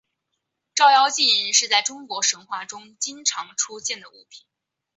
[0.73, 4.47] 照妖镜是在中国神话中经常出现的物品。